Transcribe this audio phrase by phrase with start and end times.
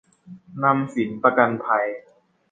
[0.63, 1.87] นำสินประกันภัย